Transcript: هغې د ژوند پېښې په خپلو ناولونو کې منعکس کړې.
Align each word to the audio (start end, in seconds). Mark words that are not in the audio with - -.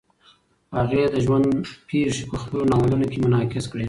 هغې 0.77 1.03
د 1.13 1.15
ژوند 1.25 1.45
پېښې 1.89 2.23
په 2.31 2.37
خپلو 2.41 2.61
ناولونو 2.71 3.05
کې 3.11 3.17
منعکس 3.25 3.65
کړې. 3.71 3.79